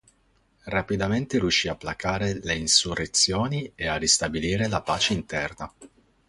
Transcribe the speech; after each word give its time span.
Rapidamente 0.63 1.37
riuscì 1.37 1.67
a 1.67 1.75
placare 1.75 2.39
le 2.41 2.55
insurrezioni 2.55 3.71
e 3.75 3.85
a 3.85 3.97
ristabilire 3.97 4.67
la 4.67 4.81
pace 4.81 5.13
interna. 5.13 5.71